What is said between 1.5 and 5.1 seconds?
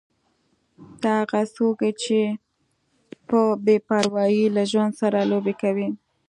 څوک یې چې په بې پروايي له ژوند